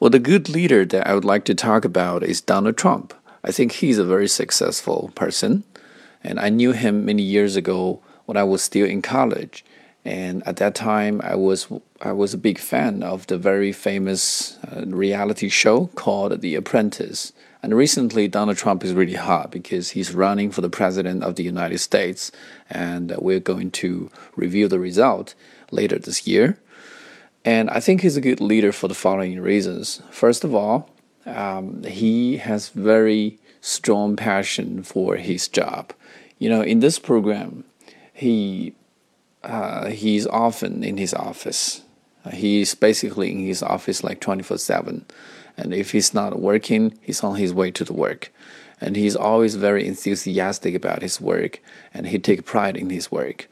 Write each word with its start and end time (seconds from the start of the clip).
Well, 0.00 0.08
the 0.08 0.18
good 0.18 0.48
leader 0.48 0.86
that 0.86 1.06
I 1.06 1.12
would 1.12 1.26
like 1.26 1.44
to 1.44 1.54
talk 1.54 1.84
about 1.84 2.22
is 2.22 2.40
Donald 2.40 2.78
Trump. 2.78 3.12
I 3.44 3.52
think 3.52 3.72
he's 3.72 3.98
a 3.98 4.04
very 4.04 4.28
successful 4.28 5.12
person, 5.14 5.62
and 6.24 6.40
I 6.40 6.48
knew 6.48 6.72
him 6.72 7.04
many 7.04 7.22
years 7.22 7.54
ago 7.54 8.00
when 8.24 8.38
I 8.38 8.44
was 8.44 8.62
still 8.62 8.86
in 8.86 9.02
college. 9.02 9.62
And 10.02 10.42
at 10.46 10.56
that 10.56 10.74
time, 10.74 11.20
I 11.22 11.34
was 11.34 11.68
I 12.00 12.12
was 12.12 12.32
a 12.32 12.38
big 12.38 12.58
fan 12.58 13.02
of 13.02 13.26
the 13.26 13.36
very 13.36 13.72
famous 13.72 14.56
uh, 14.64 14.86
reality 14.86 15.50
show 15.50 15.88
called 15.88 16.40
The 16.40 16.54
Apprentice. 16.54 17.34
And 17.62 17.76
recently, 17.76 18.26
Donald 18.26 18.56
Trump 18.56 18.82
is 18.82 18.94
really 18.94 19.20
hot 19.20 19.50
because 19.50 19.90
he's 19.90 20.14
running 20.14 20.50
for 20.50 20.62
the 20.62 20.70
president 20.70 21.22
of 21.24 21.34
the 21.34 21.44
United 21.44 21.78
States, 21.78 22.32
and 22.70 23.14
we're 23.18 23.38
going 23.38 23.70
to 23.72 24.10
review 24.34 24.66
the 24.66 24.78
result 24.78 25.34
later 25.70 25.98
this 25.98 26.26
year. 26.26 26.56
And 27.44 27.70
I 27.70 27.80
think 27.80 28.02
he's 28.02 28.16
a 28.16 28.20
good 28.20 28.40
leader 28.40 28.72
for 28.72 28.88
the 28.88 28.94
following 28.94 29.40
reasons. 29.40 30.02
First 30.10 30.44
of 30.44 30.54
all, 30.54 30.90
um, 31.26 31.82
he 31.84 32.36
has 32.38 32.68
very 32.68 33.38
strong 33.60 34.16
passion 34.16 34.82
for 34.82 35.16
his 35.16 35.48
job. 35.48 35.92
You 36.38 36.48
know, 36.48 36.62
in 36.62 36.80
this 36.80 36.98
program, 36.98 37.64
he 38.12 38.74
uh, 39.42 39.88
he's 39.88 40.26
often 40.26 40.84
in 40.84 40.98
his 40.98 41.14
office. 41.14 41.82
He's 42.32 42.74
basically 42.74 43.30
in 43.32 43.46
his 43.46 43.62
office 43.62 44.04
like 44.04 44.20
24 44.20 44.58
7. 44.58 45.06
And 45.56 45.74
if 45.74 45.92
he's 45.92 46.14
not 46.14 46.40
working, 46.40 46.98
he's 47.00 47.22
on 47.22 47.36
his 47.36 47.52
way 47.52 47.70
to 47.72 47.84
the 47.84 47.92
work. 47.92 48.32
And 48.80 48.96
he's 48.96 49.16
always 49.16 49.56
very 49.56 49.86
enthusiastic 49.86 50.74
about 50.74 51.02
his 51.02 51.20
work 51.20 51.60
and 51.92 52.06
he 52.06 52.18
takes 52.18 52.42
pride 52.42 52.76
in 52.76 52.90
his 52.90 53.10
work. 53.10 53.48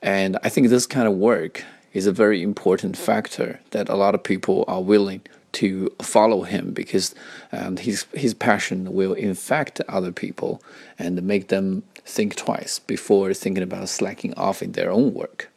And 0.00 0.38
I 0.42 0.48
think 0.48 0.68
this 0.68 0.86
kind 0.86 1.06
of 1.06 1.14
work 1.14 1.64
is 1.92 2.06
a 2.06 2.12
very 2.12 2.42
important 2.42 2.96
factor 2.96 3.60
that 3.70 3.88
a 3.88 3.96
lot 3.96 4.14
of 4.14 4.22
people 4.22 4.64
are 4.68 4.82
willing 4.82 5.20
to 5.52 5.94
follow 6.00 6.42
him 6.42 6.72
because 6.72 7.14
um, 7.52 7.76
his 7.76 8.06
his 8.14 8.34
passion 8.34 8.92
will 8.92 9.12
infect 9.12 9.80
other 9.88 10.12
people 10.12 10.62
and 10.98 11.22
make 11.22 11.48
them 11.48 11.82
think 12.04 12.34
twice 12.34 12.78
before 12.78 13.34
thinking 13.34 13.62
about 13.62 13.88
slacking 13.88 14.34
off 14.34 14.62
in 14.62 14.72
their 14.72 14.90
own 14.90 15.12
work. 15.14 15.50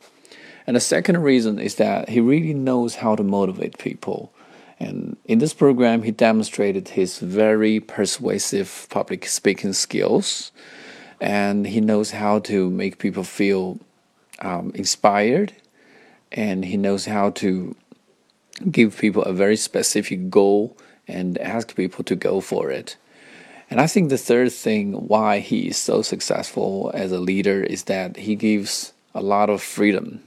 And 0.67 0.75
the 0.75 0.81
second 0.81 1.21
reason 1.21 1.59
is 1.59 1.75
that 1.75 2.09
he 2.09 2.19
really 2.19 2.53
knows 2.53 2.95
how 2.95 3.15
to 3.15 3.23
motivate 3.23 3.77
people. 3.77 4.31
And 4.79 5.15
in 5.25 5.39
this 5.39 5.53
program, 5.53 6.03
he 6.03 6.11
demonstrated 6.11 6.89
his 6.89 7.19
very 7.19 7.79
persuasive 7.79 8.87
public 8.89 9.25
speaking 9.27 9.73
skills, 9.73 10.51
and 11.21 11.65
he 11.65 11.79
knows 11.79 12.11
how 12.11 12.39
to 12.39 12.69
make 12.69 12.97
people 12.97 13.23
feel 13.23 13.79
um, 14.39 14.71
inspired, 14.75 15.53
and 16.31 16.65
he 16.65 16.77
knows 16.77 17.05
how 17.05 17.29
to 17.31 17.75
give 18.71 18.97
people 18.97 19.23
a 19.23 19.33
very 19.33 19.55
specific 19.55 20.29
goal 20.29 20.77
and 21.07 21.37
ask 21.37 21.75
people 21.75 22.03
to 22.03 22.15
go 22.15 22.41
for 22.41 22.71
it. 22.71 22.97
And 23.69 23.81
I 23.81 23.87
think 23.87 24.09
the 24.09 24.17
third 24.17 24.51
thing 24.51 24.93
why 24.93 25.39
he 25.39 25.67
is 25.67 25.77
so 25.77 26.01
successful 26.01 26.91
as 26.93 27.11
a 27.11 27.19
leader 27.19 27.63
is 27.63 27.83
that 27.83 28.17
he 28.17 28.35
gives 28.35 28.93
a 29.13 29.21
lot 29.21 29.49
of 29.49 29.61
freedom 29.61 30.23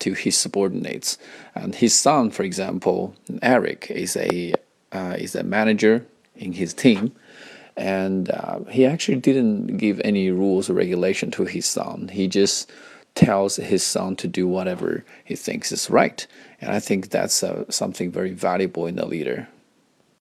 to 0.00 0.12
his 0.12 0.36
subordinates. 0.36 1.16
And 1.54 1.74
his 1.74 1.98
son, 1.98 2.30
for 2.30 2.42
example, 2.42 3.14
Eric, 3.42 3.90
is 3.90 4.16
a 4.16 4.54
uh, 4.92 5.16
is 5.18 5.34
a 5.34 5.42
manager 5.42 6.06
in 6.36 6.52
his 6.52 6.72
team, 6.74 7.12
and 7.76 8.30
uh, 8.30 8.60
he 8.70 8.86
actually 8.86 9.16
didn't 9.16 9.78
give 9.78 10.00
any 10.04 10.30
rules 10.30 10.70
or 10.70 10.74
regulation 10.74 11.30
to 11.32 11.44
his 11.44 11.66
son. 11.66 12.08
He 12.08 12.28
just 12.28 12.70
tells 13.14 13.56
his 13.56 13.84
son 13.84 14.16
to 14.16 14.28
do 14.28 14.46
whatever 14.46 15.04
he 15.24 15.36
thinks 15.36 15.72
is 15.72 15.90
right. 15.90 16.26
And 16.60 16.72
I 16.72 16.80
think 16.80 17.10
that's 17.10 17.42
uh, 17.42 17.64
something 17.70 18.10
very 18.10 18.32
valuable 18.32 18.86
in 18.86 18.98
a 18.98 19.06
leader. 19.06 19.48